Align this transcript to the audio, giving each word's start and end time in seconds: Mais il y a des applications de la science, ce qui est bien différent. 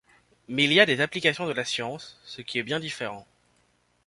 Mais 0.47 0.63
il 0.63 0.73
y 0.73 0.79
a 0.79 0.87
des 0.87 0.99
applications 0.99 1.45
de 1.45 1.51
la 1.53 1.63
science, 1.63 2.19
ce 2.25 2.41
qui 2.41 2.57
est 2.57 2.63
bien 2.63 2.79
différent. 2.79 3.27